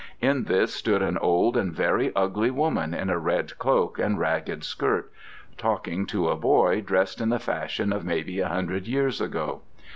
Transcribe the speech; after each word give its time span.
In 0.19 0.45
this 0.45 0.73
stood 0.73 1.03
an 1.03 1.19
old, 1.19 1.55
and 1.55 1.71
very 1.71 2.11
ugly, 2.15 2.49
woman 2.49 2.91
in 2.95 3.11
a 3.11 3.19
red 3.19 3.55
cloak 3.59 3.99
and 3.99 4.17
ragged 4.17 4.63
skirt, 4.63 5.11
talking 5.57 6.07
to 6.07 6.29
a 6.29 6.35
boy 6.35 6.81
dressed 6.81 7.21
in 7.21 7.29
the 7.29 7.37
fashion 7.37 7.93
of 7.93 8.03
maybe 8.03 8.39
a 8.39 8.47
hundred 8.49 8.87
years 8.87 9.21
ago. 9.21 9.61